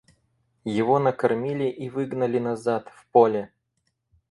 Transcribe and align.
Его 0.65 0.97
накормили 0.97 1.65
и 1.69 1.87
выгнали 1.87 2.39
назад— 2.39 2.89
в 2.95 3.05
поле. 3.11 3.51